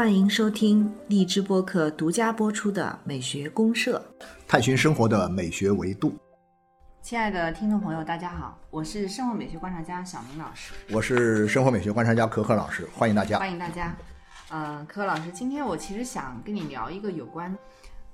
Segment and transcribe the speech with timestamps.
[0.00, 4.02] 欢迎收听荔枝播客独家播出的《美学公社》，
[4.48, 6.14] 探寻生活的美学维度。
[7.02, 13.38] 亲爱的听众朋友，大家好，我是生活美学观察家小明老师，我是生活美学观察家可可老师，欢迎大家。
[13.38, 13.94] 欢迎大家。
[14.50, 17.54] 嗯，可可老师，今天我其实想跟你聊一个有关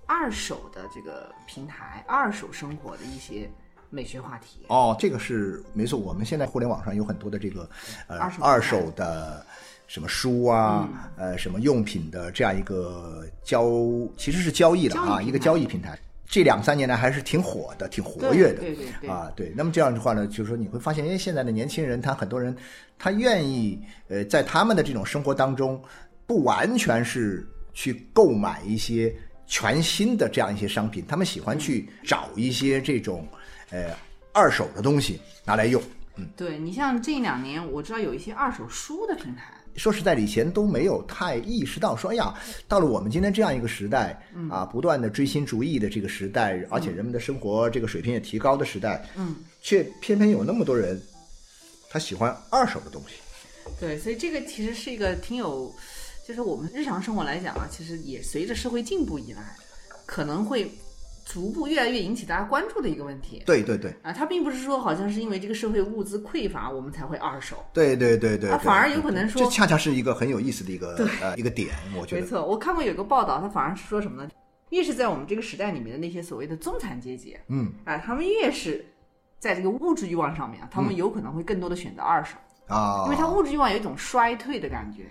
[0.07, 3.49] 二手的这个平台、二手生活的一些
[3.91, 4.67] 美学话题。
[4.71, 5.97] 哦，这个是没错。
[5.97, 7.71] 我们现在互联网上有很多的这个
[8.09, 9.47] 呃二手二手的
[9.87, 13.71] 什么书啊，呃什么用品的这样一个交，
[14.17, 15.99] 其实是交易的啊，一个交易平台。
[16.29, 18.61] 这两三年来还是挺火的，挺活跃的。
[18.61, 19.53] 对对对对啊，对。
[19.57, 22.55] 那么这样的话呢，就是说你会发现，因为，现在的年轻人，他很多人
[22.99, 25.81] 他愿意呃，在他们的这种生活当中，
[26.27, 29.15] 不完全是去购买一些
[29.47, 33.25] 全新的这样一些商品，他们喜欢去找一些这种
[33.71, 33.91] 呃
[34.33, 35.81] 二手的东西拿来用。
[36.17, 42.35] 嗯对你像这两年，我知道有一些二手书的平台，说实在的，以前都没有太意识到说，哎呀，
[42.67, 51.01] 到了我们今天这样一个时代，啊，不断的追新逐异的这个时代，而且人们的生活这个水平也提高的时代，嗯，却偏偏有那么多人，
[51.91, 53.15] 他喜欢二手的东西。
[53.81, 55.75] 对，所以这个其实是一个挺有，
[56.27, 59.57] 就是我们日常生活来讲啊，其实也随着社会进步以来，
[60.07, 60.71] 可能会
[61.27, 63.43] 逐步越来越引起大家关注的一个问题。
[63.45, 67.57] 对对对啊，它并不是说好像是因为这个社会物资匮乏，我们才会二手。
[67.73, 72.23] 对对对对，对啊反而有可能说这恰恰是一个很有意思的一个呃一个点，我觉得。
[72.23, 74.31] 没错，我看过有个报道，它反而是说什么呢？
[74.71, 78.85] 越是在我们这个时代里面的那些所谓的中产阶级，嗯啊，他们越是
[79.41, 82.37] 在这个物质欲望上面啊，他们有可能会更多的选择二手，
[82.69, 85.05] 啊，因为他物质欲望有一种衰退的感觉，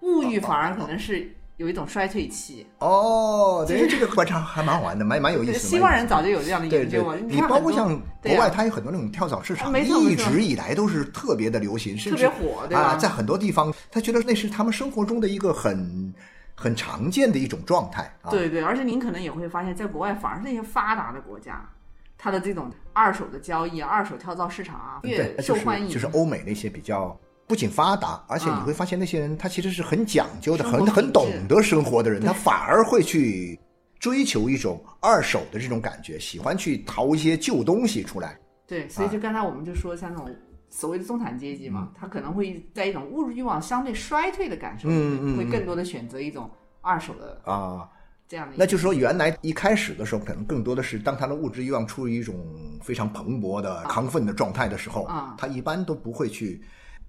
[0.00, 2.66] 物欲反而可能是有一种衰退期。
[2.78, 5.58] 哦，对，这个观察还蛮好玩的，蛮蛮有意，思的。
[5.58, 16.14] 西方人早就有这样的对对研究了。，你包括像国外，它有很多那种跳蚤市场，一直以来都是特别的流行，特别火对吧啊，在很多地方，他觉得那是他们生活中的一个很
[16.54, 18.30] 很常见的一种状态啊。
[18.30, 21.68] 对对，而且您可能也会发现，在国外反而是那些发达的国家，
[22.16, 25.88] 它的这种二手的交易啊、二手跳蚤市场啊越，受欢迎。
[25.88, 28.64] 就是欧美那些比较不仅发达，而且你啊。
[28.66, 33.58] 会发现那些人他其实是很讲究的，很很懂得生活的人，他反而会去
[33.98, 38.38] 追求一种二手的这种感觉，喜欢去淘一些旧东西出来。
[38.66, 40.30] 对，所以就刚才我们就说，像那种
[40.68, 45.38] 所谓的中产阶级嘛，他可能会在一种物质欲望相对衰退的感受，嗯嗯嗯。
[45.38, 46.50] 会更多的选择一种
[46.82, 47.88] 二手的啊，
[48.28, 48.54] 这样的。
[48.58, 52.36] 那就是说，原来一开始的时候，可能更多的是当他的物质欲望处于一种
[52.82, 55.34] 非常蓬勃的、亢奋的状态的时候，啊。
[55.38, 56.62] 他一般都不会去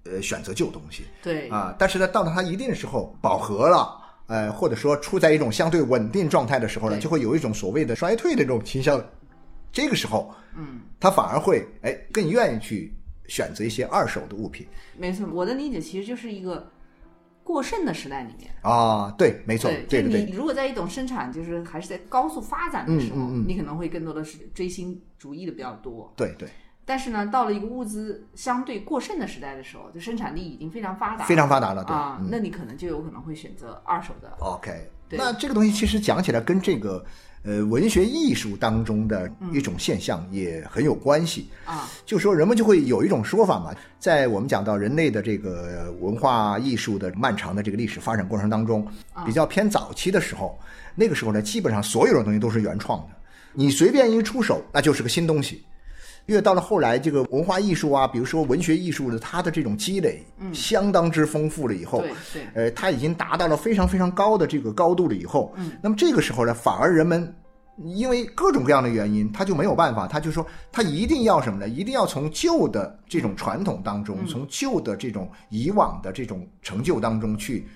[0.04, 1.74] 呃选择旧东西对啊。
[1.78, 3.96] 但是呢，到了它一定的时候饱和了。
[4.26, 9.04] 呃，或者说处在一种相对稳定状态的时候呢，就会有一种所谓的衰退的这种倾向。
[9.72, 12.94] 这个时候，嗯，他反而会哎更愿意去
[13.26, 14.64] 选择一些二手的物品
[14.96, 16.70] 没错，我的理解其实就是一个
[17.42, 18.48] 过剩的时代里面。
[18.62, 19.12] 啊。
[19.18, 26.12] 对，没错，对对对，你如果在一种生产就是还是在高速发展的时候，嗯嗯嗯你可能会更多的是追星主义的比较多。
[26.14, 26.48] 对对，
[26.90, 31.94] 但是呢，到了一个物资相对过剩的时代的时候，就生产力已经非常发达，非常发达了，对。
[31.94, 34.28] 啊，嗯那你可能就有可能会选择二手的。
[34.40, 37.04] OK，那这个东西其实讲起来跟这个
[37.44, 41.48] 呃文学艺术当中的一种现象也很有关系。
[41.64, 48.84] 啊，就说人们就会有一种说法嘛，在我们讲到人类的这个文化艺术的漫长的这个历史发展过程当中，
[49.24, 50.58] 比较偏早期的时候，
[50.96, 53.10] 那个时候呢，基本上所有的东西都是原创的，
[53.52, 55.62] 你随便一出手，那就是个新东西。
[56.30, 62.42] 越到了后来，这个文化艺术啊，比如说文学艺术的，它的这种积累，相当之丰富了以后，对对。
[62.54, 67.34] 呃，它已经达到了非常非常高的这个高度了以后，嗯，那么这个时候呢，反而人们
[67.82, 71.68] 因为各种各样的原因，他就没有办法，他就说他一定要什么呢？
[71.68, 77.66] 一定要从旧的这种传统当中，从旧的这种以往的这种成就当中去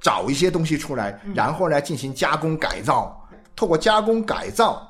[0.00, 4.87] 找一些东西出来，然后呢进行加工改造，透过加工改造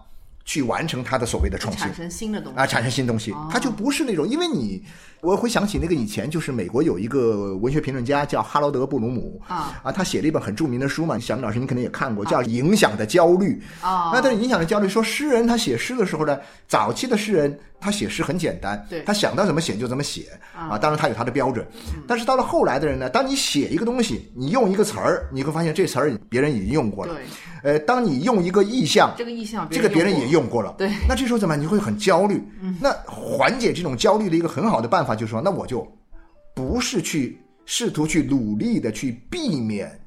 [0.48, 1.94] 去完成它的所谓的创新产。
[1.94, 2.58] 生新的东西。
[2.58, 3.32] 啊，产生新东西。
[3.32, 4.82] 哦，它就不是那种，因为你，
[5.20, 9.38] 我会想起那个以前就是美国有一个文学评论家叫哈罗德·布鲁姆。
[9.46, 9.78] 啊。
[9.82, 19.02] 啊，他写了一本很著名的书嘛，小明老师你肯定也看过，叫《影响的焦虑》啊那他的影响的焦虑说，诗人他写诗的时候呢，早期的诗人他写诗很简单，对。
[19.02, 20.28] 他想到怎么写就怎么写。
[20.56, 20.72] 啊。
[20.72, 21.66] 啊，当然他有他的标准，
[22.06, 27.22] 但是到了后来的人呢，当你写一个东西，你用一个词儿，你会发现这词儿别人已经用过了，对。
[27.64, 31.60] 呃，当你用一个意象，这个意象，这个别人也用用过了，对，那这时候怎么办？
[31.60, 32.40] 你会很焦虑。
[32.80, 35.86] 那缓解这种焦虑的一个很好的办法就是说，那我就
[36.54, 40.00] 不是去试图去努力的去避免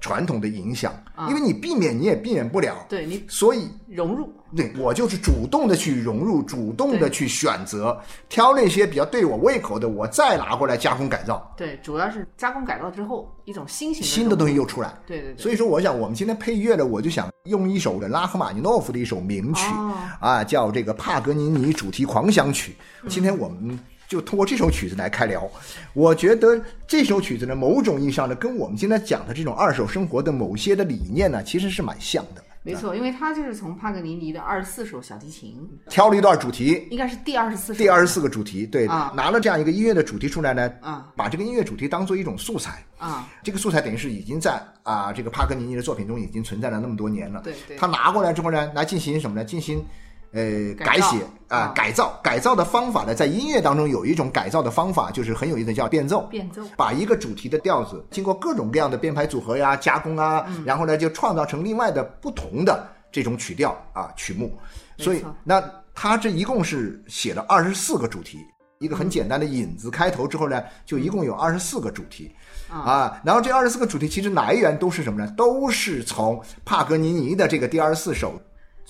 [0.00, 1.28] 传统的影响，啊。
[1.28, 14.92] 因为你避免你也避免不了，对你所以融入对我就是主动的去融入，主动的去选择，挑那些比较对我胃口的，我再拿过来加工改造，对，主要是加工改造之后一种新型新的东西又出来。
[15.06, 15.42] 对对对。
[15.42, 22.76] 所以说，我想我们今天配乐呢，我就想用一首的拉赫玛尼诺夫的一首名曲、哦啊，叫这个帕格尼尼主题狂想曲。
[23.08, 25.50] 今天我们就通过这首曲子来开聊。
[25.94, 32.44] 我觉得这首曲子呢，某种意义上呢，跟我们今天讲的这种二手生活的某些的理念呢，其实是蛮像的。
[32.64, 39.12] 没错，因为他就是从帕格尼尼的二十四首小提琴，挑了一段主题，应该是第二十四首，第二十四个主题，对，啊。
[39.16, 47.40] 拿了这样一个音乐的主题出来呢，啊把这个音乐主题当做一种素材，啊，这个素材等于是已经在啊这个帕格尼尼的作品中已经存在了那么多年了。
[47.42, 47.76] 对对。
[47.76, 49.44] 他拿过来之后呢，来进行什么呢？
[49.44, 49.84] 进行
[50.32, 51.18] 呃改写
[51.48, 52.18] 啊、啊改造。
[52.22, 56.22] 改造的方法呢，在音乐当中有一种改造的方法，就是很有意思，叫变奏。
[56.30, 64.58] 变奏，把一个主题的调子经过各种各样的编排组合呀、加工啊，嗯然后呢就创造成另外的不同的这种曲调啊曲目。
[64.98, 65.62] 所以那
[65.94, 68.38] 他这一共是写了二十四个主题，
[68.78, 72.34] 一个很简单的引子开头之后呢，就一共有二十四个主题。
[72.70, 75.30] 啊，然后这二十四个主题其实来源都是什么呢？
[75.36, 78.40] 都是从帕格尼尼的这个第二十四首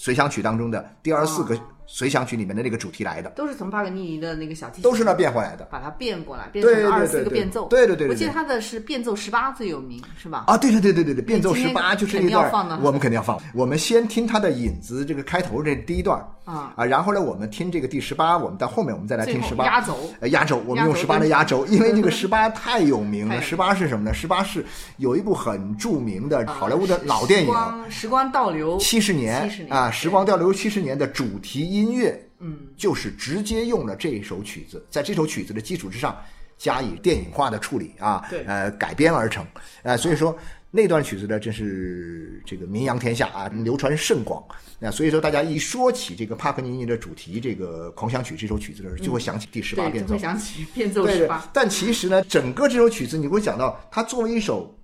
[0.03, 5.65] 随想曲当中的第二十四个哦随想曲里面的那个主题来的，都是从帕格尼尼的那个小提琴，都是那变回来的。
[5.71, 7.69] 把它变过来，变成二十四个变奏。
[7.69, 10.45] 对对对对我记得他的是变奏十八最有名，是吧？
[10.49, 13.39] 啊，对对对对对对，变奏十八就是肯那段 我们肯定要放。
[13.55, 16.73] 我们先听他的引子，这个开头这第一段儿啊。
[16.77, 19.65] 啊，然后呢，我们听这个第十八，我们到后面我们再来听十八。
[19.65, 23.41] 压轴呃，压轴，我们用十八的压轴，因为这个十八太有名了。
[23.41, 24.13] 十八是什么呢？
[24.15, 24.65] 十八是
[24.97, 36.17] 有一部很著名的好莱坞的老电影，时光倒流七十年70年啊，时光倒流七十年的主题音乐，嗯，就是直接用了这首曲子，在这首曲子的基础之上
[36.59, 38.45] 加以电影化的处理啊，对。
[38.45, 39.45] 呃，改编而成，
[39.83, 40.37] 呃，所以说
[40.75, 44.43] 那段曲子呢，真是这个名扬天下啊，流传甚广。
[44.79, 50.19] 那所以说，大家一说起这个帕格尼尼的主题这个狂想曲这首曲子的时候，就会想起第十八，变奏就会。
[50.19, 54.75] 想起变奏十八，，但其实呢，整个这首曲子你会讲到，它作为一首，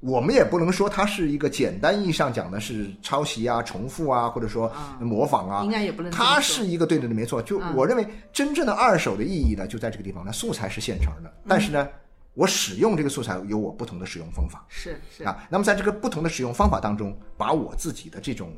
[0.00, 7.40] 我们也不能说它是一个简单意义上讲的是抄袭啊、重复啊，或者说模仿啊，应该也不能它是一个对对对，没错。
[7.40, 11.88] 就嗯我认为真正的二手的意义呢，就在这个地方，那素材是现成的，但是呢，
[12.36, 14.64] 我使用这个素材有我不同的使用方法。
[14.68, 15.24] 是是。
[15.24, 15.44] 啊。
[15.50, 18.54] 那么在这个不同的使用方法当中，把我自己的这种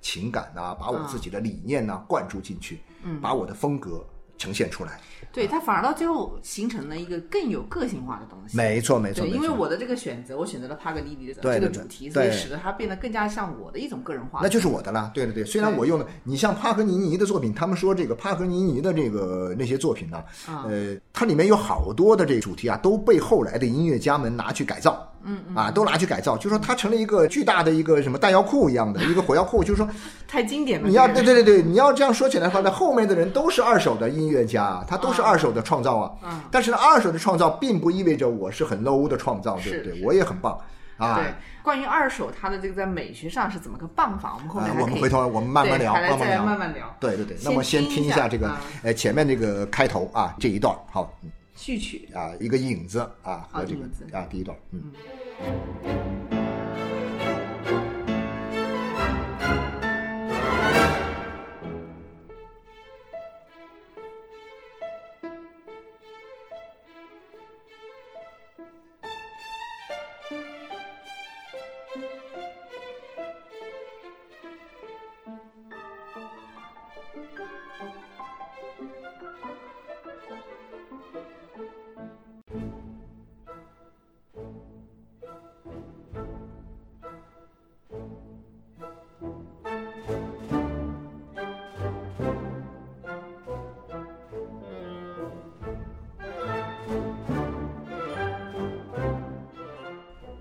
[0.00, 3.20] 情感呐、把我自己的理念呐、灌注进去，嗯。
[3.20, 4.04] 把我的风格
[4.40, 4.98] 呈现出来。
[5.32, 8.56] 对，它反而到最后形成了一个更有个性化的东西。
[8.56, 14.40] 没错，没错，对，因为我的这个选择，我选择了帕格尼尼的这个主题，所以使得它变得更加像我的一种个人化。
[14.42, 15.44] 那就是我的了，对对对。
[15.44, 20.16] 虽然我用的，你像帕格尼尼的作品，他们说这个帕格尼尼的这个那些作品呢，
[20.48, 29.88] 啊呃，它里面有好多的这个主题啊，都被后来的音乐家们拿去改造，嗯嗯，啊，都拿去改造，就说它成了一个巨大的一个什么弹药库一样的一个火药库，就是说
[30.26, 30.88] 太经典了。
[30.88, 36.12] 你要对对对对，你要这样说起来的话，那后面的人都是二手的音乐家，他都是二手的创造啊。
[36.24, 40.02] 嗯但是呢，二手的创造并不意味着我是很 low 的创造，对不对？
[40.04, 40.58] 我也很棒
[40.96, 41.16] 啊。
[41.16, 41.32] 对，
[41.62, 46.94] 关于二手它的这个在美学上是怎么个办法，我们后面我们回头我们慢慢聊，慢慢聊，慢慢聊。
[46.98, 52.08] 对对对，那么先听一下这个啊呃前面这个开头啊这一段好嗯序曲。
[52.14, 53.84] 啊一个影子啊和这个
[54.16, 56.39] 啊第一段嗯。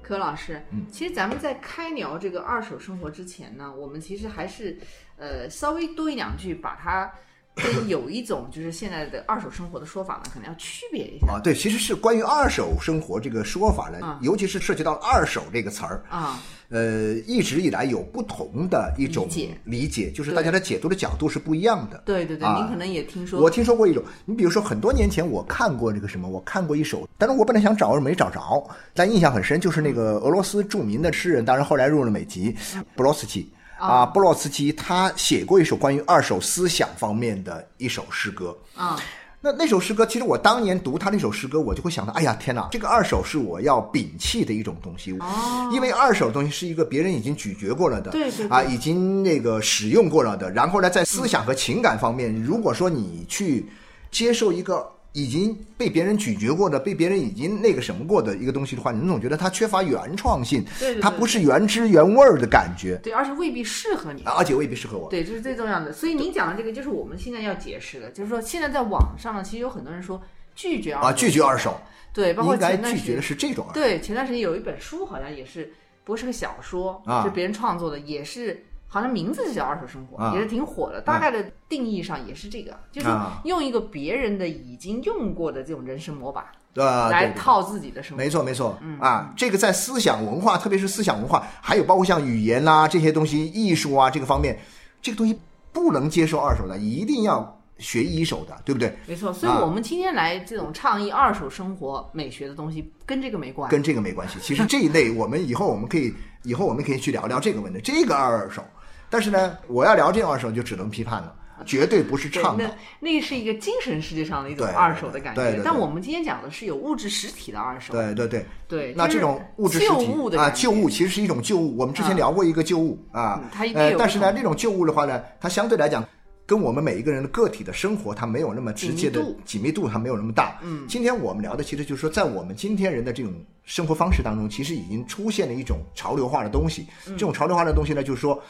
[0.09, 0.87] 柯老师，嗯。
[0.91, 4.75] 其实咱们在开聊这个二手生活之前呢，我们其实还是
[5.17, 7.11] 呃稍微多一两句，把它
[7.53, 11.33] 跟有一种就是现在的二手生活的说法呢，可能要区别一下。
[11.33, 16.39] 啊，对，其实是关于二手生活这个说法呢，啊尤其是涉及到“二手”这个词儿，啊。
[16.69, 19.49] 呃，一直以来有不同的一种理解。
[19.63, 22.01] 理解，就是大家的解读的角度是不一样的。
[22.05, 22.57] 对对对，啊。
[22.57, 23.41] 您可能也听说。
[23.41, 32.55] 我听说过一种，你比如说很多年前我看过这个什么，我看过一首，但是我本来想找没找着，但印象很深，就是那个俄罗斯著名的诗人，当然后来入了美籍，
[32.95, 33.51] 布罗斯基。
[33.79, 38.53] 啊，布洛茨基他写过一首关于二手思想方面的一首诗歌。
[38.75, 38.99] 啊，
[39.41, 45.69] 那那首诗歌，其实我当年读他那首诗歌，我就会想到，哎呀，天哪，这个二手是我要摒弃的一种东西，哦。
[45.73, 48.49] 因为二手东西是一个别人已经咀嚼过了的，对对对。
[48.49, 53.65] 啊，已经那个使用过了的，然后呢，在思想和情感方面，如果说你去
[54.11, 64.21] 接受一个已经被别人咀嚼过的、被别人已经那个什么过的一个东西的话，你总觉得它缺乏原创性，对对对它不是原汁原味儿的感觉，对，而且未必适合你。
[64.23, 65.09] 而且未必适合我。
[65.09, 65.91] 对，这是最重要的。
[65.91, 70.21] 所以您讲的这个，就是我们现在要解释的，就是说现在在网上呢，其实有很多人说
[70.55, 71.81] 拒绝二手啊，拒绝二手，
[72.13, 73.65] 对，包括应该拒绝的是这种。
[73.73, 75.73] 对，前段时间有一本书，好像也是，
[76.03, 80.99] 不过是个小说，啊是别人创作的，也是好像名字就叫《二手生活》啊也是挺火的。
[80.99, 88.23] 大概的定义上也是这个，就是啊用一个别人的已经用过的这种人生模板啊，对对来套自己的生活。
[88.23, 94.59] 没错，没错，嗯啊，这个在思想文化，特别是思想文化，还有包括像语言啦、这些东西、艺术啊这个方面，
[95.01, 95.39] 这个东西
[95.71, 98.97] 不能接受二手的，一定要学一手的，对不对？
[99.05, 103.75] 没错，所以啊我们今天来这种倡议二手生活美学的东西，跟这个没关系。
[103.75, 104.39] 跟这个没关系。
[104.41, 106.11] 其实这一类，我们以后我们可以，
[106.43, 108.63] 以后我们可以去聊聊这个问题，这个二手。
[109.09, 111.35] 但是呢，我要聊这种二手，就只能批判了，
[111.65, 112.71] 绝对不是对，倡导那。
[112.99, 115.41] 那是一个精神世界上的一种二手的感觉。
[115.41, 117.93] 对对对但我们今天讲的是有物质实体的二手。
[117.93, 121.75] 对对对，对，那这种物质实旧体啊，旧物其实是一种旧物。
[121.77, 126.07] 我们之前啊聊过一个旧物啊嗯，它一定有，呃但是呢，不同这种旧物的话呢，它相对来讲。
[126.45, 130.57] 跟我们每一个人的个体的生活，它没有那么直接的紧密度它没有那么大。
[130.63, 133.31] 嗯，今天我们聊的其实就是说，在我们今天人的这种
[133.65, 136.87] 生活方式当中，其实已经出现了一种潮流化的东西。
[137.05, 138.41] 嗯这种潮流化的东西呢，就是说，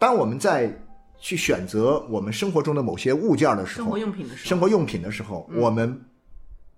[0.00, 0.74] 当我们在
[1.18, 6.00] 去选择我们生活中的某些物件的时候生活，用品的时候，生活用品的时候，嗯我们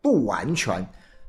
[0.01, 0.85] 不完全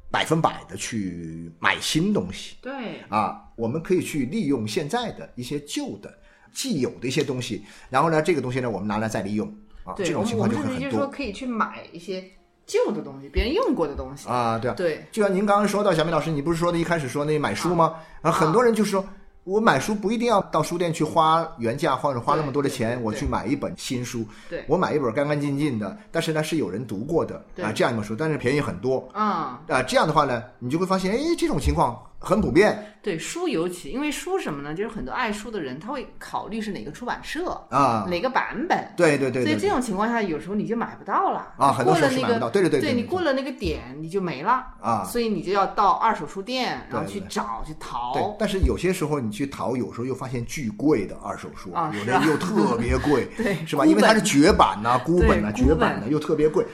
[0.10, 6.12] 百分百的去买新东西对啊，我们可以去利用现在的一些旧的、
[6.52, 9.48] 既有的一些东西，然后呢，这个东西呢，我们拿来再利用
[9.84, 12.24] 啊，对，这种情我们我况就会很多甚至就是说多可以去买一些
[12.66, 14.28] 旧的东西，别人用过的东西。
[14.28, 14.74] 啊，对啊。
[14.74, 17.98] 对就像您刚刚说到，小米老师，你不是说的一开始说那买书吗？
[18.24, 19.06] 啊，很多人就是说。
[19.44, 24.26] 我买书不一定要到书店去花原价或者花那么多的钱，我去买一本新书。
[24.50, 29.06] 对我买一本干干净净的，但是呢是有人读过的啊，这样一本书，但是便宜很多。
[29.14, 34.74] 啊、啊，这样的话呢，你就会发现，哎，这种情况很普遍对书尤其，因为书什么呢？
[34.74, 38.08] 就是很多爱书的人，他会考虑是哪个出版社、啊。
[38.10, 38.82] 哪个版本。
[38.96, 48.38] 对对对对所以这种情况下，有时候你就买不到了啊很多时候买不到对对对对对你过了那个点你就没了啊所以你就要到二手书店，然后去找去对淘，。
[48.40, 53.86] 但是有些时候你去淘，有时候又发现巨贵的二手书，有的又特别贵， 对是吧？
[53.86, 56.66] 因为它是绝版呐、孤本呐、绝版的本又特别贵。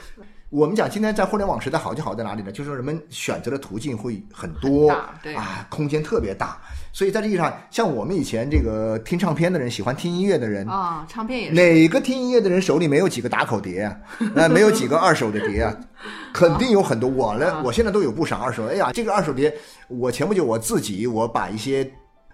[0.50, 2.52] 我们讲今天在互联网时代好就好在哪里呢？
[2.52, 4.92] 就是说人们选择的途径会很多
[5.22, 6.58] 对啊，空间特别大。
[6.92, 11.54] 所以在这意义上，像我们以前这个听唱片的人，喜欢听音乐的人，啊，唱片也是。
[11.54, 13.96] 哪个听音乐的人手里没有几个打口碟啊？
[14.34, 15.76] 呃，没有几个二手的碟啊？
[16.34, 17.08] 肯定有很多。
[17.08, 18.66] 我呢，啊我现在都有不少二手。
[18.66, 19.54] 哎呀，这个二手碟，
[19.88, 21.88] 我前不久我自己我把一些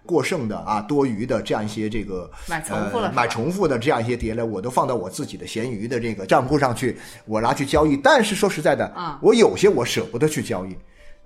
[0.05, 7.97] 过剩的啊、多余的这样一些这个买重复了呃买重复的这样一些碟呢，我都放到我自己的闲鱼的这个账户上去，我拿去交易。
[7.97, 9.19] 但是说实在的，啊。
[9.21, 10.75] 我有些我舍不得去交易。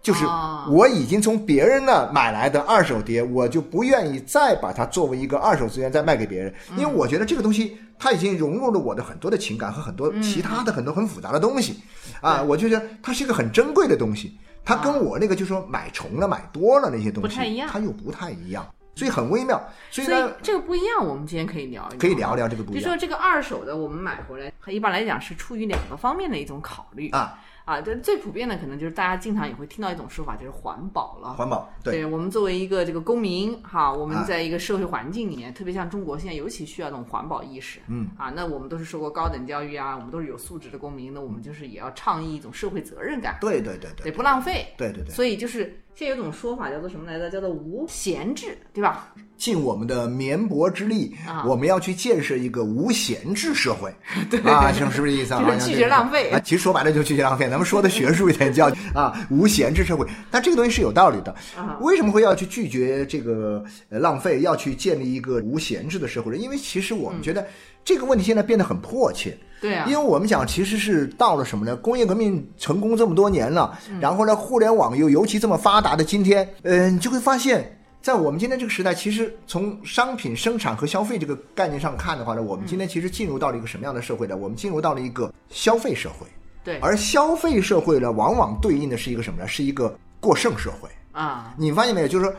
[0.02, 11.82] 就是哦我已经从别人那买来的二手碟，我就不愿意再把它作为一个二手资源再卖给别人，因为我觉得这个东西它已经融入了我的很多的情感和很多其他的很多很复杂的东西，
[12.22, 14.38] 啊，我就觉得它是一个很珍贵的东西，
[14.70, 19.60] 它跟我那个就是说买重了买多了那些东西不太一样它又不太一样，所以很微妙，
[19.90, 31.34] 所以所以呢，这个不一样，我们今天可以聊一聊，可以聊聊这个不一样就说这个二手的，我们买回来，它一般来讲是出于两个方面的一种考虑啊啊，这最普遍的可能就是大家经常也会听到一种说法，就是环保了。
[31.36, 37.80] 环保对我们作为一个这个公民哈，我们啊在一个社会环境里面，特别像中国现在尤其需要这种环保意识。
[37.88, 44.66] 嗯啊，那我们都是受过高等教育啊，我们都是有素质的公民，那我们就是也要倡议一种社会责任感，对对对得对不浪费。
[44.76, 47.30] 对对对，所以就是现在有种说法叫做什么来着？
[47.30, 49.14] 叫做无闲置，对吧？
[49.36, 53.94] 尽我们的绵薄之力，啊我们要去建设一个无闲置社会，
[54.50, 55.44] 啊，是是不是这意思啊？
[55.44, 61.36] 就是拒绝浪费啊其实说白了就拒绝浪费，咱们说的学术一点叫 啊无闲置社会，但这个东西是有道理的。
[61.58, 66.38] 啊为什么会要去拒绝这个呃浪费，要去建立一个无闲置的社会呢？
[66.38, 67.46] 因为其实我们觉得
[67.84, 69.38] 这个问题现在变得很迫切。
[69.62, 71.76] 对啊因，为我们讲其实是到了什么呢？
[71.76, 84.38] 工业革命成功这么多年了，然后呢，互联网又尤其这么发达的今天，呃，你就会发现，在我们今天这个时代，其实从商品生产和消费这个概念上看的话呢，我们今天其实进入到了一个什么样的社会呢？
[84.38, 86.26] 我们进入到了一个消费社会，
[86.64, 89.48] 对而消费社会呢，往往对应的是一个什么呢？
[89.48, 90.90] 是一个过剩社会。
[91.12, 92.08] 啊，你发现没有？
[92.08, 92.34] 就是说，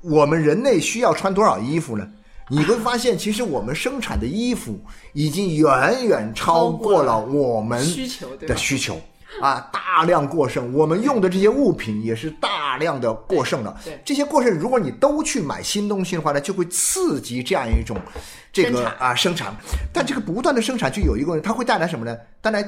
[0.00, 2.08] 我们人类需要穿多少衣服呢？
[2.48, 4.78] 你会发现，其实我们生产的衣服
[5.12, 9.00] 已经远远超过了我们需求的需求
[9.40, 10.72] 啊，大量过剩。
[10.72, 13.80] 我们用的这些物品也是大量的过剩了。
[14.04, 17.96] 这些过剩，如果你都去买新东西的话呢，就会刺激这样一种
[18.52, 19.54] 这个啊生产。
[19.92, 22.16] 但这个不断的生产就有一个问题，它会带来什么呢？
[22.42, 22.64] 带来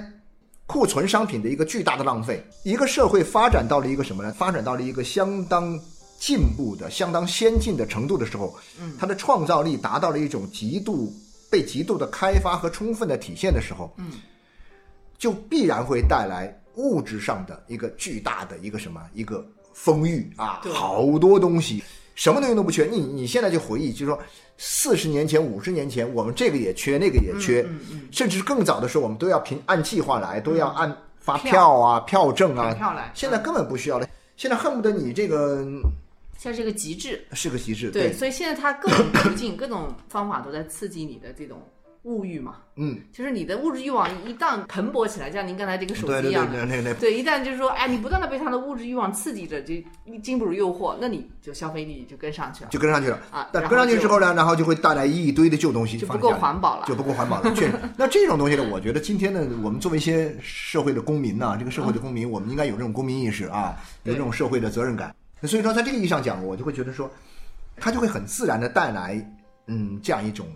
[0.66, 2.45] 库存商品的一个巨大的浪费。
[2.64, 4.33] 一个社会发展到了一个什么呢？
[4.33, 5.78] 发展到了一个相当
[6.18, 11.12] 进步的、相当先进的程度的时候，嗯，它的创造力达到了一种极度
[11.50, 14.12] 被极度的开发和充分的体现的时候，嗯，
[15.18, 21.82] 就必然会带来物质上的一个巨大的一个什么一个丰裕啊，好多东西。
[22.14, 24.18] 什么东西都不缺，你你现在就回忆，就是说，
[24.56, 27.62] 四十年前、五十年前，我们这个也缺，那个也缺，
[28.11, 31.78] 甚至更早的时候，我们都要凭按计划来，都要按发票。
[31.78, 32.73] 啊、票证啊。
[32.73, 33.12] 票来。
[33.12, 34.08] 现在根本不需要了，
[34.38, 35.62] 现在恨不得你这个
[36.46, 41.60] 像是个极致，是个极致，对，所以现在它各种途径、各种方法都在刺激你的这种
[42.04, 46.94] 物欲嘛，嗯，就是你的物质欲望一旦蓬勃起来，像您刚才这个手对对对机一样的，对对对。
[47.00, 49.74] 对，一旦就是说，哎，你不断的被它的物质欲望刺激着，就
[50.22, 57.52] 经不住诱惑，那你就消费力就跟上去了，就跟上去了啊但跟上去之后呢，然后就会带来一堆的旧东西就不够环保了就不够环保了。
[57.56, 63.74] 确实，那这种东西呢，我觉得今天呢，我们作为一些社会的公民呐、这个社会的公民，我们应该有这种公民意识啊，
[64.04, 65.12] 有这种社会的责任感。
[65.43, 67.11] 所以说，在这个意义上讲，我就会觉得说，
[67.76, 69.25] 它就会很自然的带来，
[69.66, 70.47] 嗯，这样一种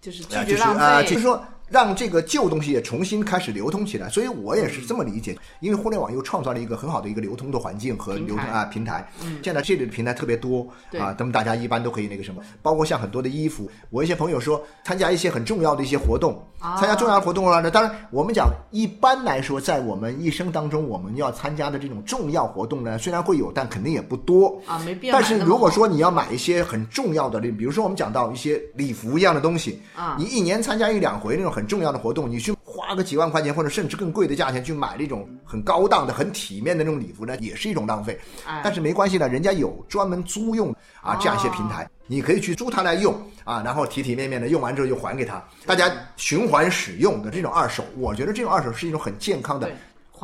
[0.00, 4.08] 就是拒啊，就是啊，费，就是说让这个旧东西也重新开始流通起来。
[4.08, 9.08] 所以我也是这么理解，因为互联网又创造了一个很好的一个流通的环境和流通啊平台。
[9.42, 11.00] 现在这里的平台特别多对。
[11.00, 16.76] 啊，那么大家一般都可以那个什么，包括像很多的衣服，我一些朋友说参加一些很重要的一些活动，啊。
[16.78, 24.60] 参加重要的活动了呢，当然我们讲一般来说，在我们一生当中，我们要参加的这种重要活动呢，虽然会有，但肯定也不多。
[24.66, 30.16] 啊，没必要但是如果说你要买一些很重要的，比如说我们讲到一些礼服一样的东西，啊。
[30.18, 38.18] 你一年参加一两回那种很重要的活动，你去花个几万块钱或者甚至更贵的价钱去买那种很高档的、很体面的那种礼服呢，也是一种浪费。
[38.46, 43.14] 哎但是没关系的，人家有专门租用啊这样一些平台，你可以去租它来用
[43.44, 49.76] 啊，然后体体面面的用完之后就还给他，大家循环使用的这种二手，我觉得这种二手是一种很健康的对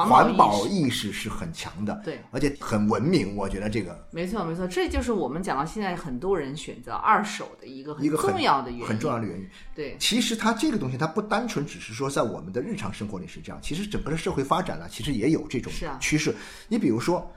[0.06, 4.06] 环环保保意识是很强的，对，而且很文明，我觉得这个。
[4.12, 9.48] 没错没错，这就是我们讲到现在很多人选择二手的一个很一个很重要的原因，很重要的原因。
[9.74, 16.34] 对，其实它这个东西，它不单纯只是说在我们的日常生活里是这样，其实整个的社会发展了，其实也有这种趋势。
[16.68, 17.28] 你比如说，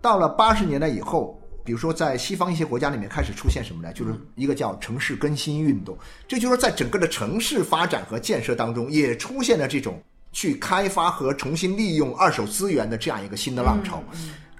[0.00, 3.92] 到了八十年代以后，比如说在西方一些国家里面开始出现什么呢？
[3.92, 10.00] 就是嗯一个叫城市更新运动，这就是说在整个的城市发展和建设当中，也出现了这种
[10.38, 14.00] 去开发和重新利用二手资源的这样一个新的浪潮。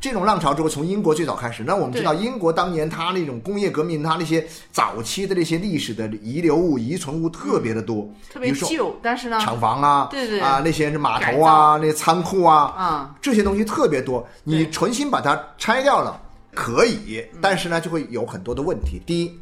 [0.01, 1.63] 这种浪潮之后，从英国最早开始。
[1.63, 10.41] 那我们知道，英国当年它那种工业革命，它那些早期的那些历史的遗留物、遗存物特别的多，特别旧，但是呢，厂房啊，对对。
[10.41, 14.27] 啊那些码头啊、那些仓库啊，啊，这些东西特别多。
[14.43, 16.21] 你重新把它拆掉了，
[16.53, 19.01] 可以，但是呢，就会有很多的问题。
[19.07, 19.41] 第一，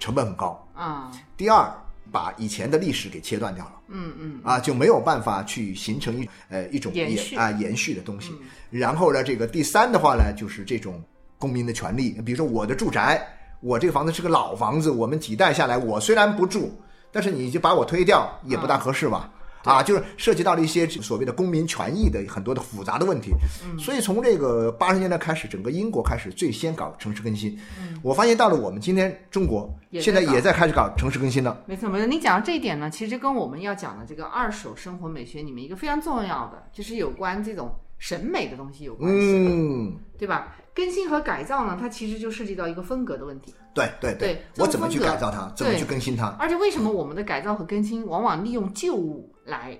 [0.00, 1.72] 成本很高；啊，第二，
[2.10, 3.72] 把以前的历史给切断掉了。
[3.88, 8.32] 嗯嗯，啊，就没有办法去形成一呃一种延啊延续的东西。
[8.70, 11.02] 然后呢，这个第三的话呢，就是这种
[11.38, 13.26] 公民的权利，比如说我的住宅，
[13.60, 16.70] 我这个房子是个老房子，我们几代下来，我虽然不住，
[17.10, 19.30] 但是你就把我推掉，也不大合适吧？
[19.68, 23.32] 啊，就是涉及到了一些所谓的公民权益的很多的复杂的问题。
[23.64, 27.56] 嗯所以从这个八十年代开始，整个英国开始最先搞城市更新。
[28.02, 31.62] 我发现到了我们今天中国，现在也在开始搞城市更新了。
[31.66, 32.06] 没错没错。
[32.06, 40.56] 你讲到这一点呢，其实跟我们要讲的这个二手生活美学里面一个非常重要的，就是有关这种审美的东西有关系，嗯，对吧？
[40.74, 43.52] 更新和改造呢，它其实就涉及到一个风格的问题。
[43.74, 46.28] 对对对这我怎么去改造它，怎么去更新它？
[46.38, 49.78] 而且为什么我们的改造和更新往往利用旧物来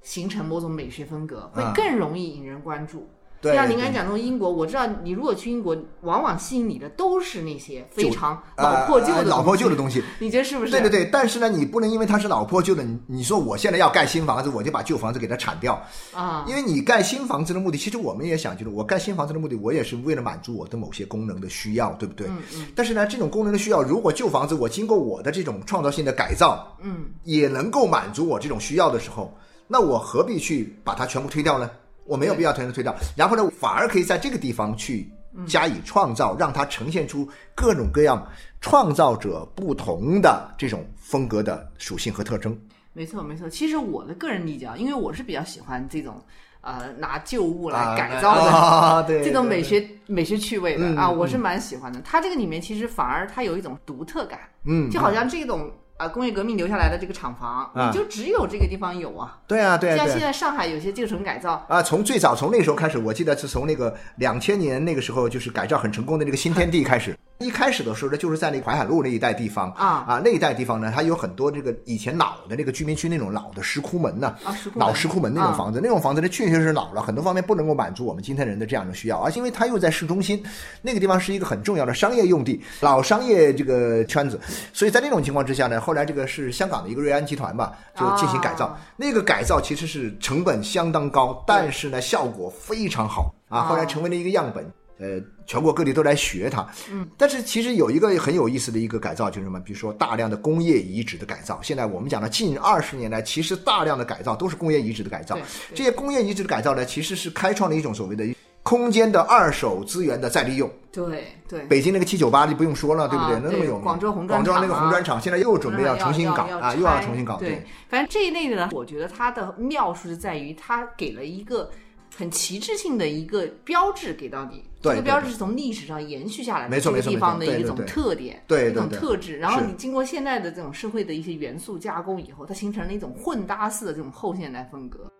[0.00, 3.08] 形成某种美学风格，会啊更容易引人关注？
[3.42, 10.02] 就像您刚才讲到英国，我知道你如果去英国，往往吸引你的都是那些非常老破旧的、呃老破旧的东西。
[10.18, 10.70] 你觉得是不是？
[10.70, 15.80] 对对对，但是呢，你不能因为它是老破旧的，你你说我现在要盖新房子，我就把旧房子给它铲掉，
[16.12, 22.26] 啊，因为你盖新房子的目的，其实我们也想，就是我盖新房子的目的，我也是为了满足我的某些功能的需要，对不对？
[22.28, 29.32] 嗯嗯但是呢，这种功能的需要，如果旧房子我经过我的这种创造性的改造，嗯，也能够满足我这种需要的时候，
[29.68, 31.70] 那我何必去把它全部推掉呢？
[32.06, 35.10] 我没有必要全都推掉，然后呢，反而可以在这个地方去
[35.46, 38.26] 加以创造，让它呈现出各种各样
[38.60, 42.58] 创造者不同的这种风格的属性和特征。
[42.92, 43.48] 没错，没错。
[43.48, 46.14] 其实我的个人理解啊，因为我是比较喜欢这种
[46.62, 52.00] 呃拿旧物来啊改造的、 这种美学美学趣味的、嗯啊，嗯我是蛮喜欢的。
[52.00, 59.38] 它这个里面其实反而它有一种独特感，嗯，就好像这种啊、工业革命留下来的这个厂房，就只有这个地方有啊。
[59.46, 60.08] 对啊，对啊，像。
[60.08, 67.16] 现在上海有些旧城改造，啊，从最早从那时候开始，我记得是从那个两千年那个时候，就是改造很成功的那个新天地开始。
[67.38, 70.04] 一开始的时候呢，就是在那淮海路那一带地方啊。
[70.08, 74.88] 啊，那一带地方呢，它有很多这个以前老的那个居民区那种老的石窟门呢，啊石窟门。
[74.88, 80.42] 老石窟门那种啊房子，那种房子呢确确实是老了，很多方面不能够满足我们今天人的这样的需要，而且因为它又在市中心，
[80.80, 84.40] 那个地方是一个很重要的商业用地，老商业这个圈子，
[84.72, 88.80] 所以在那种情况之下呢，后来这个是香港的一个瑞安集团吧，就进行改造，啊。
[88.96, 93.34] 那个改造其实是成本相当高，但是呢效果非常好。
[93.48, 94.66] 啊，后来成为了一个样本。
[94.98, 96.66] 呃，全国各地都来学它。
[96.90, 99.60] 嗯，但是其实有一个很有意思的一个改造，就是什么？
[99.60, 101.60] 比如说大量的工业遗址的改造。
[101.62, 105.42] 现在我们讲了，近二十年来，其实大量的改造都是工业遗址的改造对。
[105.42, 108.24] 对这些工业遗址的改造呢，其实是开创了一种所谓的
[108.62, 110.68] 空间的二手资源的再利用。
[110.90, 113.36] 对对，北京那个七九八就不用说了，对不对？
[113.36, 113.82] 啊那那么有名。
[113.82, 117.36] 广州红砖广州那个红砖厂现在又准备要重新搞啊，又要重新搞。
[117.36, 121.70] 对，反正这一类的呢，我觉得它的妙处是在于它给了一个
[122.16, 124.64] 很旗帜性的一个标志给到你。
[124.80, 129.36] 这个标志是从历史上延续下来的，这个地方的一种特点，一种特质。
[129.36, 135.10] 然后你经过现在的这种社会的一些元素加工以后，它形成了一种混搭式的这种后现代风格。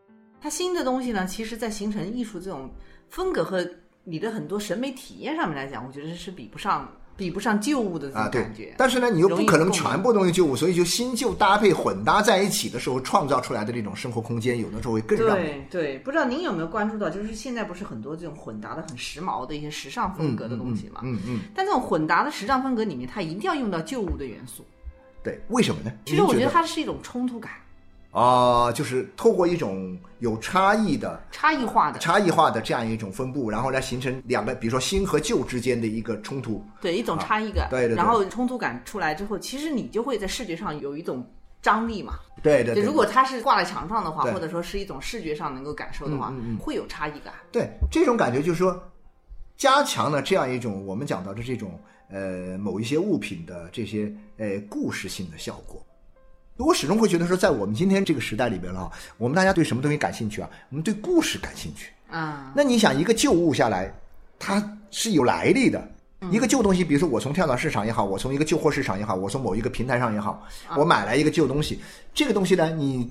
[0.40, 2.70] 它新的东西呢，其实在形成艺术这种
[3.09, 3.68] 风格和
[4.04, 21.00] 你的很多审美体验上面来讲，我觉得是比不上比不上旧物的这啊，对种感觉。，但是呢，你又不可能全部东西旧物，所以就新旧搭配混搭在一起的时候，创造出来的这种生活空间，有的时候会更让对对，不知道您有没有关注到，就是现在不是很多这种混搭的很时髦的一些时尚风格的东西嘛？
[21.05, 24.64] 嗯嗯，但这种混搭的时尚风格里面，它一定要用到旧物的元素。
[25.22, 25.90] 对，为什么呢？
[26.05, 27.50] 其实我觉得它是一种冲突感、
[28.18, 36.64] 啊、就是透过一种有差异的、差异化的，差异化的这样一种分布，然后来形成两个，比如说新和旧之间的一个冲突。
[36.81, 37.68] 对一种差异感。
[37.68, 42.14] 对对对然后冲突感出来之后，其实你就会在视觉上有一种张力嘛。
[42.42, 47.35] 对对对，如果它是挂在墙上的话，或者说是一种视觉上能够感受的话，嗯嗯嗯会有差异感。
[47.52, 48.83] 对这种感觉，就是说，
[49.59, 55.85] 加强了这样一种我们讲到的这种呃某一些物品的这些呃故事性的效果。
[56.64, 60.49] 我始终会觉得说，在我们今天这个时代里边了啊，我们大家对什么东西感兴趣啊？
[60.71, 61.90] 我们对故事感兴趣。
[62.09, 63.92] 啊、那你想，一个旧物下来，
[64.38, 65.90] 它是有来历的。
[66.31, 70.42] 一个旧东西，比如说我从跳蚤市场也好，我从一个旧货市场也好，我从某一个平台上也好，
[70.77, 71.79] 我买来一个旧东西，
[72.14, 73.11] 这个东西呢，你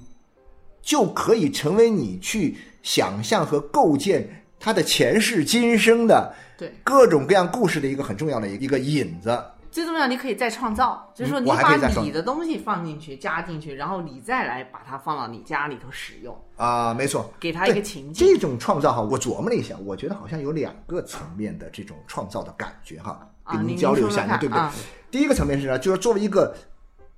[0.81, 4.27] 就可以成为你去想象和构建
[4.59, 9.39] 它的前世今生的对，各种各样故事的一个很重要的一个引子。
[9.75, 18.25] 最重要，你可以再创造，就是说嗯你把你的东西放进去、加进去，然后你再来把它放到你家里头使用，啊、没错，给他一个情境。
[18.25, 24.61] 这种创造哈，我琢磨了一下，我觉得好像有两个层面的这种创造的感觉哈，跟您交流一下，您对不对？
[24.61, 24.71] 啊。
[25.11, 26.55] 第一个层面是呢，就是作为一个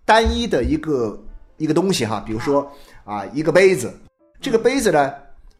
[0.03, 1.23] 单一的一个
[1.57, 2.67] 一个东西哈，比如说
[3.05, 3.93] 啊一个杯子，
[4.41, 5.13] 这个杯子呢。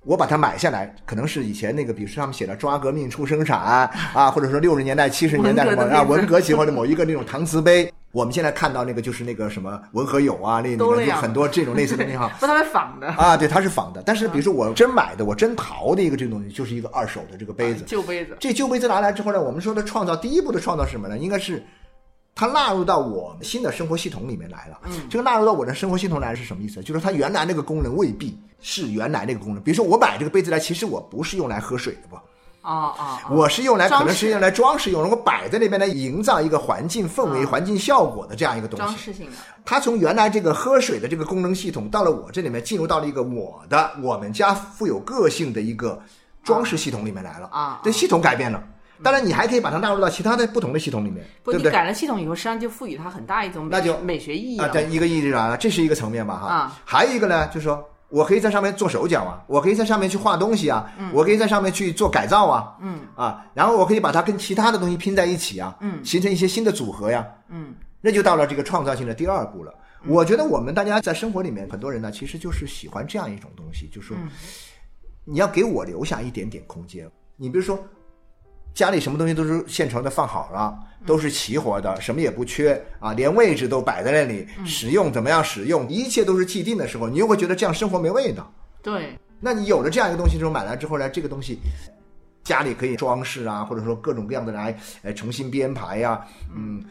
[0.08, 3.60] 我把它买下来，可能是以前那个，比如说上面写的“抓革命促生产”
[4.14, 7.92] 啊，或者说六十年代、七十年代什么啊， 文革期或者某一个那种搪瓷杯。
[8.14, 10.78] 我们现在看到那个就是那个什么文和友啊，那
[11.14, 12.32] 很多这种类似的东西哈。
[12.40, 14.02] 不，它是仿的，啊，对，它是仿的。
[14.02, 17.84] 但是比如说我真买的，我真淘的一个这个东西，就是一个二手的这个杯子。
[17.86, 18.38] 旧杯子。
[18.40, 21.18] 这旧杯子拿来之后呢，我们说的创造，第一步的创造是什么呢？
[21.18, 21.62] 应该是
[22.34, 24.80] 它纳入到我们新的生活系统里面来了。
[24.86, 26.82] 嗯，这个纳入到我的生活系统来是什么意思？
[26.82, 29.64] 就是它原来那个功能未必是原来那个功能。
[29.64, 32.16] 比如说我买这个杯子来，其实我不是用来喝水的不。
[32.16, 38.86] 哦哦，哦我是用来可能是用来装饰用的，我摆在那边来营造一个环境氛围、嗯环境效果的这样一个东西。
[38.86, 39.32] 装饰性的，
[39.64, 46.02] 它从原来这个喝水的这个功能系统，到了我这里面，进入到了一个我的我们家富有个性的一个
[46.44, 48.62] 装饰系统里面来了啊这系统改变了。
[49.02, 51.72] 当然，你还可以把它纳入到其他的不同的系统里面，对不对？
[51.72, 54.74] 改了系统以后，实际上就赋予它很大一种那就美学意义啊，了。
[54.74, 56.48] 这一个意义上，这是一个层面吧，哈。
[56.48, 63.00] 啊还有一个呢，就是说我可以在上面做手脚啊，我可以在上面去画东西啊，我可以在上面去做改造啊，嗯。
[63.16, 69.74] 啊，然后我可以把它跟其他的东西拼在一起啊，嗯形成一些新的组合呀，嗯，那就到了这个创造性的第二步了。
[70.06, 74.30] 我觉得我们大家在生活里面，很多人呢，其实就是喜欢这样一种东西，就是说，嗯。
[75.30, 77.06] 你要给我留下一点点空间。
[77.36, 77.78] 你比如说，
[78.78, 88.54] 家里什么东西都是现成的放好了，都是齐活的，什么也不缺啊，连位置都摆在那里，使用怎么样使用，一切都是既定的时候，你又会觉得这样生活没味道。
[88.84, 91.58] 对，那你有了这样一个东西之后，买来之后呢，这个东西
[92.44, 96.24] 家里可以装饰啊，或者说各种各样的来呃重新编排呀、
[96.56, 96.84] 嗯，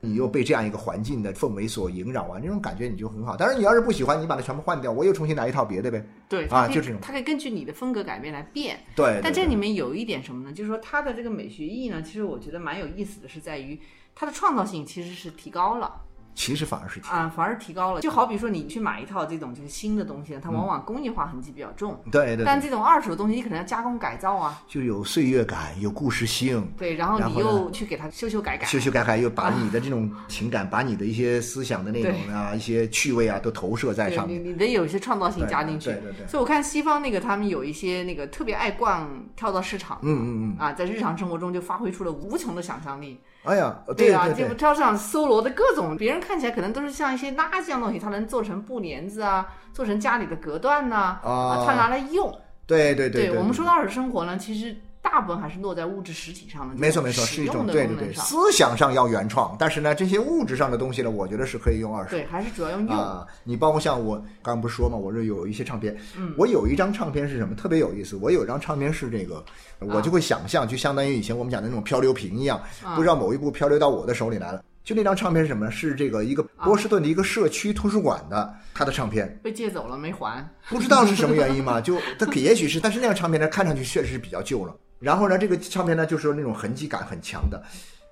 [0.00, 3.36] 你你又被这样一个环境的氛围所萦绕啊，那种感觉你就很好。
[3.36, 6.04] 当然，你要是不喜欢，你把它全部换掉，我又重新来一套别的呗。
[6.28, 8.78] 对啊就这种它可以根据你的风格改变来变。
[8.96, 10.52] 对，对对但这里面有一点什么呢？
[10.52, 13.78] 就是说它的这个美学意义呢，其实我觉得蛮有意思的，是在于
[14.14, 16.02] 它的创造性其实是提高了。
[16.38, 18.00] 其实反而是挺啊，反而提高了。
[18.00, 22.00] 就好比说，你去买一套这种就是新的东西呢，它往往工业化痕迹比较重。
[22.12, 26.64] 对对对，但这种二手的东西，你可能要加工改造啊，就有岁月感，有故事性。
[26.78, 34.44] 对，然后你又去给它修修改改，修修改改，又把你的这种情感，把你的一些思想的内容啊、一些趣味啊，都投射在上面。
[34.44, 35.86] 你得有一些创造性加进去。
[35.90, 43.18] 对对对所以我看西方那个他们有一些那个特别爱逛跳蚤市场，嗯嗯嗯，啊，在日常生活中就发挥出了无穷的想象力。
[43.48, 51.64] 哎呀，对啊，对对，这跳蚤市场搜罗的各种，别人看起来可能都是像一些垃圾一样东西，他能做成布帘子啊，做成家里的隔断呐、啊。
[51.66, 52.30] 他拿来用。
[52.66, 53.36] 对对对。
[53.36, 58.12] 我们说到二手生活呢，其实大部分还是落在物质实体上的，没错没错，是一种对对对。
[58.14, 62.10] 思想上要原创，但是呢，这些物质上的东西呢，我觉得是可以用二手。
[62.10, 62.96] 对，还是主要用用。
[62.96, 69.44] 啊，你包括像我刚刚不是说嘛，我这有一些唱片，嗯我有一张唱片是什么特别有意思，我有一张唱片是这个，
[69.80, 74.62] 我就会想象，就相当于以前我们讲的那种漂流瓶一样，啊不知道某一部漂流到我的手里来了。
[74.84, 75.70] 就那张唱片是什么呢？
[75.70, 80.42] 是这个一个波士顿的一个社区图书馆的他的唱片，被借走了没还？
[80.70, 84.74] 不知道是什么原因嘛，就他也许是，但是那张唱片呢，看上去确实是比较旧了。
[85.00, 87.62] 然后呢，这个唱片呢，就是那种痕迹感很强的。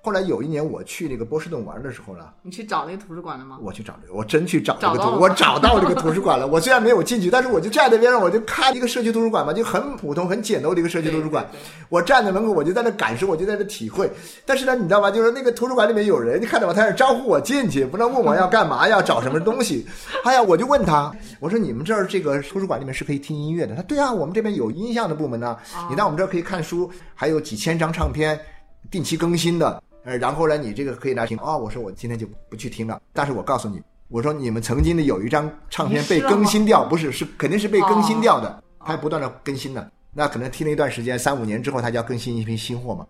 [0.07, 3.57] 后来有一年我去那个波士顿玩的时候呢，你去找那个图书馆了吗？
[3.61, 6.47] 我去找这个，我真去找这个图，找到了我找到这个图书馆了。
[6.47, 11.45] 我虽然没有进去， 但是我就站在边上，我就看一个社区图书馆嘛，就很普通、很简陋的一个社区图书馆。
[11.89, 14.09] 我站在门口，我就在那感受，我就在那体会。
[14.45, 15.11] 但是呢，你知道吗？
[15.11, 16.73] 就是那个图书馆里面有人，你看到吗？
[16.73, 19.85] 他在招呼我进去，不能问我要干嘛，要找什么东西。
[20.23, 23.75] 哎呀，我就问他，我说你们这儿这个图书馆里面是可以听音乐的？
[23.75, 25.57] 他对啊，我们这边有音像的部门呢。
[25.89, 28.39] 你到我们这儿可以看书，还有几千张唱片，
[28.89, 29.83] 定期更新的。
[30.07, 31.57] 呃，然后呢，你这个可以来听哦。
[31.57, 39.91] 我说我今天就不去听了，但是我告诉你，我说你们曾经的有一张唱片被更新掉，不是是肯定是被更新掉的，它不断的更新的。
[40.13, 43.05] 那可能听了一段时间，三五年之后，他就要更新一批新货嘛，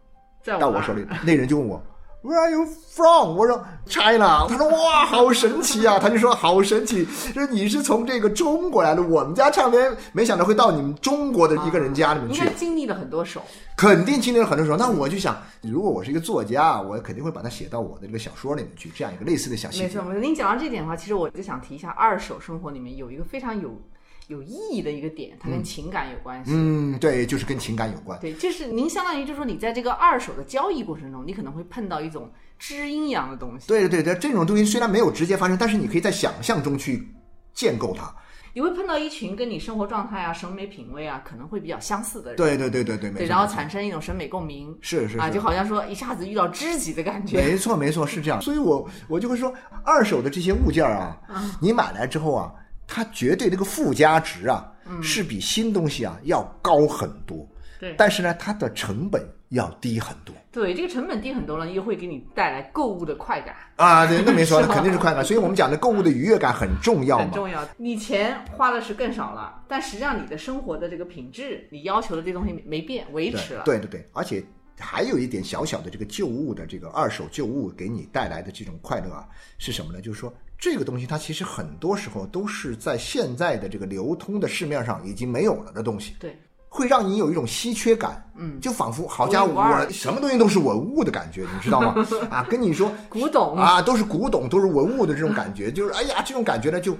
[0.59, 1.79] 到我手里，那人就问我。
[2.23, 3.37] Where are you from？
[3.37, 4.47] 我说 China。
[4.49, 5.99] 他说哇，好神奇啊！
[5.99, 12.53] 他就说好神奇，说你是从这个中国来的，我们家唱片没想到会到你们中国的一个人家里面去应该。
[12.53, 13.41] 经历了很多手。
[13.77, 20.01] 肯定经历了很多首，那我就想，如果我是一个作家，我肯定会把它写到我的这个小说里面去，这样一个类似的小细节没错，。
[20.03, 20.19] 没错。
[20.19, 23.79] 您讲到这点的话，其实我就想提一下，二手生活里面有一个非常有
[24.27, 26.51] 有意义的一个点，它跟情感有关系。
[26.53, 28.19] 嗯，对，就是跟情感有关。
[28.19, 37.07] 对，就是您相当于就是说，你在这个二手的交易过程中，你可能会碰到一种知音一样的东西，对对对，这种东西虽然没有直接发生，但是你可以在想象中去
[37.53, 38.13] 建构它。
[38.53, 47.37] 你会碰到一群跟你生活状态啊、审美品味啊可能会比较相似的人，对对对对对，对，然后产生一种审美共鸣是是啊，就好像说一下子遇到知己的感觉。
[47.37, 48.41] 没错没错是这样。
[48.41, 51.21] 所以我我就会说，二手的这些物件儿啊，
[51.61, 52.51] 你买来之后啊，
[52.87, 54.71] 它绝对这个附加值啊，
[55.03, 57.47] 是比新东西啊要高很多。
[57.79, 60.33] 对但是呢，它的成本要低很多。
[60.51, 65.23] 对，这个成本低很多呢，又会给你带来购物的快感，啊，对，那没说，肯定是快感。
[65.23, 67.25] 所以我们讲的购物的愉悦感很重要嘛。
[67.25, 67.63] 很重要。
[67.77, 73.63] 你钱花的是更少了，但实际上你的生活的这个品质，你要求的这东西没变，维持了。
[73.63, 74.43] 对对对，而且
[74.79, 79.27] 还有一点小小的这个旧物的这个二手旧物给你带来的这种快乐啊，
[79.59, 80.01] 是什么呢？
[80.01, 86.15] 就是说这个东西它其实很多时候都是在现在的这个流通的市面上已经没有了的东西。
[86.19, 86.37] 对
[86.69, 91.95] 会让你有一种稀缺感，嗯，就仿佛好家伙，我什么东西都是文物的感觉，你知道吗？
[92.29, 96.95] 啊，跟你说古董啊，都是古董，都是文物的这种感觉，就是哎呀，这种感觉呢，就，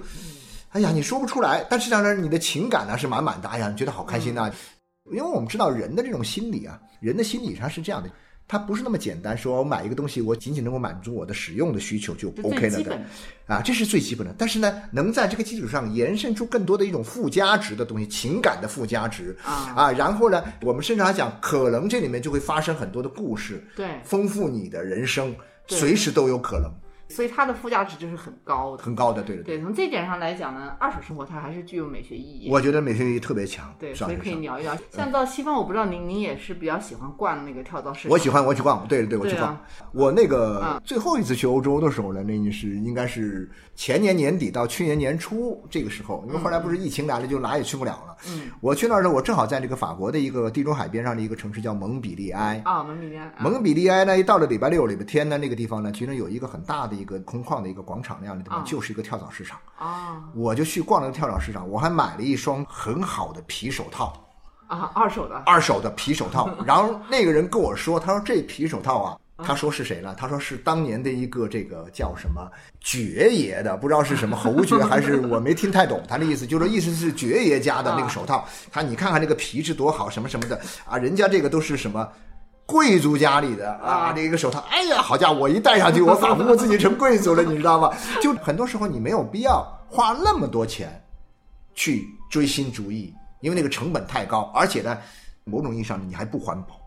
[0.70, 4.50] 哎呀，你说不出来，但实际上呢，你的情感呢是满满的，哎呀，你觉得好开心呐、
[5.12, 8.10] 因为我们知道人的这种心理啊，人的心理上是这样的。
[8.48, 12.98] 它不是那么简单，说我买一个东西，我仅仅能够满足我的使用的需求就 OK 了的。
[13.46, 14.34] 啊，这是最基本的。
[14.38, 19.92] 但是呢，能在这个基础上延伸出更多的一种附加值的东西，情感的附加值啊啊。
[19.92, 26.72] 然后呢，我们甚至还讲，可能这里面就会发生很多的故事，对，丰富你的人生，随时都有可能，
[27.08, 28.82] 所以它的附加值就是很高的。
[28.82, 29.22] 很高的。
[29.22, 32.48] 对的对，从这点上来讲呢，二手生活它还是具有美学意义。
[32.50, 33.74] 我觉得美学意义特别强。
[33.78, 34.76] 对，所以可以聊一聊。
[34.90, 38.12] 像到西方，我不知道您您也是比较喜欢逛那个跳蚤市场。
[38.12, 39.48] 我喜欢，我去逛，对对对，我去逛。
[39.48, 39.60] 啊
[39.92, 48.16] 我那个啊最后一次去欧洲的时候呢，那是应该是前年年底到去年年初这个时候，因为后来不是疫情来了，就哪也去不了了。
[48.28, 52.60] 嗯，我去那儿呢，我正好在这个法国的一个地中海边上的一个城市叫蒙彼利埃。
[52.64, 59.58] 啊，蒙彼利埃啊，蒙彼利埃呢，一到了礼拜六、礼拜天呢，那个地方呢，其实有一个很大的一个空旷的一个广场那样的地方，啊就是一个跳蚤市场。
[59.78, 64.12] 啊，我就去逛了个跳蚤市场，我还买了一双很好的皮手套。
[64.66, 66.50] 啊，二手的，二手的皮手套。
[66.66, 69.18] 然后那个人跟我说，他说这皮手套啊。
[69.40, 70.12] 他说是谁呢？
[70.18, 78.44] 他说是当年的一个这个叫什么爵爷的，不知道是什么侯爵 还是我没听太懂他的意思，就是意思是爵爷家的那个手套。
[78.72, 82.08] 他你看看这个皮质多好，什么什么的啊，人家这个都是什么
[82.68, 87.90] 贵族家里的啊，这个手套，哎呀，好家伙，我一戴上去， 我仿佛我自己成贵族了，你知道吗？
[88.20, 91.02] 就很多时候你没有必要花那么多钱
[91.74, 94.98] 去追新主义，因为那个成本太高，而且呢，
[95.44, 96.78] 某种意义上你还不环保。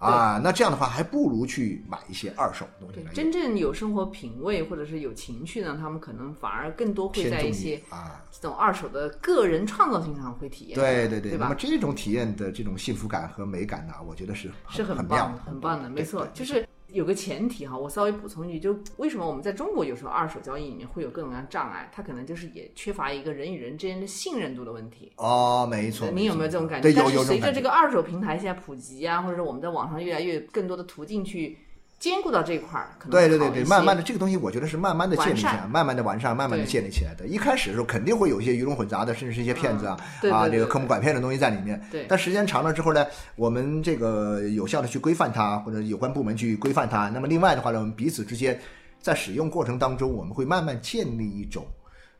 [0.00, 3.04] 啊，那这样的话，还不如去买一些二手东西。
[3.14, 10.74] 真正有生活品味或者是有情趣呢，他们可能反而更多会在一些啊这种二手的个人创造性上会体验。
[10.74, 16.66] 对对对，对那么这种体验的这种幸福感和美感呢，我觉得是是很棒的，很棒的，没错，就是。
[16.92, 25.12] 有个前提哈，我稍微补充一句，就为什么我们在中国有时候二手交易里面会有各种各样障碍，它可能就是也缺乏一个人与人之间的信任度的问题。
[25.16, 26.10] 哦，没错。
[26.10, 26.92] 你有没有这种感觉？
[26.92, 27.24] 对，有有。
[27.24, 31.58] 随着这个二手平台现在普及啊，或者说我们在网上越来越更多的途径去。
[32.00, 37.26] 兼顾到这一块儿，可能对对对对，慢慢的这个东西，我觉得是慢慢的建立起来，慢慢的完善，慢慢的建立起来的。
[37.26, 40.00] 一开始的时候，肯定会有一些鱼龙混杂的，甚至是一些骗子啊
[40.32, 41.78] 啊，这个坑蒙拐骗的东西在里面。
[41.92, 42.06] 对。
[42.08, 47.10] 但时间长了之后呢，我们这个有效的去规范它，或者有关部门去规范它。
[47.10, 48.58] 那么另外的话呢，我们彼此之间
[49.02, 51.66] 在使用过程当中，我们会慢慢建立一种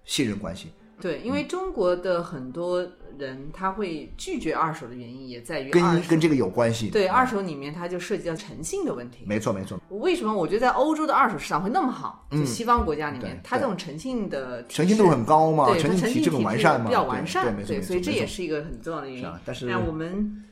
[0.04, 0.70] 信任关系。
[1.00, 2.86] 对，因为中国的很多
[3.26, 6.88] 人他会拒绝二手的原因也在于跟跟这个有关系。
[6.88, 9.24] 对，二手里面它就涉及到诚信的问题。
[9.26, 9.80] 没错没错。
[9.90, 12.26] 为什么我觉得在欧洲的二手市场会那么好？
[12.30, 17.54] 就西方国家里面，它这种诚信的诚信度很高嘛，诚信体制完善嘛，比较完善。
[17.66, 19.28] 对，所以这也是一个很重要的原因。
[19.44, 20.44] 但是我们。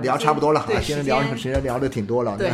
[0.00, 2.36] 聊差不多了啊， 现在聊时间聊的挺多了。
[2.38, 2.52] 对，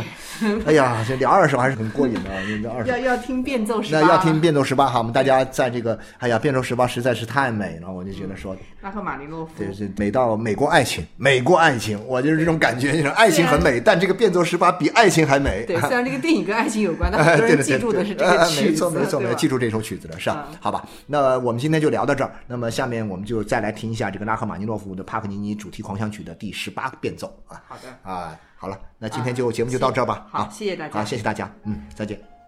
[0.65, 2.85] 哎呀，这聊二手还是很过瘾的。
[2.85, 4.97] 要要听变奏十八，那要听变奏十八哈。
[4.97, 8.55] 我们大家在这个，哎呀，变奏十八实在是太美了，我就觉得说。
[8.81, 9.51] 拉赫玛尼诺夫。
[9.57, 12.93] 对，是美到美国爱情，美国爱情，我就是这种感觉。
[12.93, 15.65] 你说爱情很美，但这个变奏十八比爱情还美。
[15.67, 18.69] 对， 虽然这个电影跟爱情有关， 但很多人记住的是这个曲子。
[18.71, 20.47] 没错没错，没错，记住这首曲子了，是吧？
[20.61, 22.31] 好吧，那我们今天就聊到这儿。
[22.47, 27.61] 那么下面我们就再来听一下这个拉赫玛尼诺夫的帕克尼尼主题狂想曲的第十八个变奏啊。
[27.67, 28.09] 好的。
[28.09, 30.25] 啊，好了，那今天就节目就到这儿吧。
[30.31, 30.93] 好，谢谢大家。
[30.93, 31.51] 好，谢谢大家。
[31.65, 32.38] 嗯，再见。